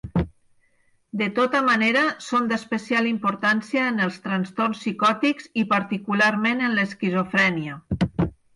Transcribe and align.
De 1.21 1.27
tota 1.39 1.59
manera, 1.67 2.01
són 2.27 2.47
d'especial 2.53 3.09
importància 3.11 3.83
en 3.91 4.03
els 4.07 4.19
trastorns 4.25 4.81
psicòtics 4.81 5.53
i 5.65 5.69
particularment 5.77 6.67
en 6.71 6.77
l'esquizofrènia. 6.81 7.81